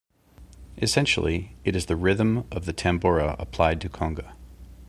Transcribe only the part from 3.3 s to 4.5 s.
applied to conga.